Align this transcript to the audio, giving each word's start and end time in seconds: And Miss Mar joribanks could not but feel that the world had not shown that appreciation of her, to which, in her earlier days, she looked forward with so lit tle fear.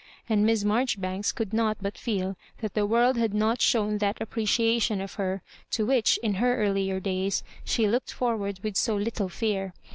And 0.27 0.47
Miss 0.47 0.63
Mar 0.63 0.83
joribanks 0.83 1.31
could 1.31 1.53
not 1.53 1.77
but 1.79 1.95
feel 1.95 2.35
that 2.57 2.73
the 2.73 2.87
world 2.87 3.17
had 3.17 3.35
not 3.35 3.61
shown 3.61 3.99
that 3.99 4.19
appreciation 4.19 4.99
of 4.99 5.13
her, 5.21 5.43
to 5.69 5.85
which, 5.85 6.17
in 6.23 6.33
her 6.41 6.57
earlier 6.57 6.99
days, 6.99 7.43
she 7.63 7.87
looked 7.87 8.11
forward 8.11 8.59
with 8.63 8.77
so 8.77 8.95
lit 8.95 9.13
tle 9.17 9.29
fear. 9.29 9.75